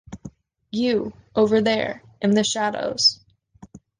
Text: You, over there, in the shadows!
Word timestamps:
You, 0.71 1.13
over 1.35 1.61
there, 1.61 2.01
in 2.23 2.31
the 2.31 2.43
shadows! 2.43 3.19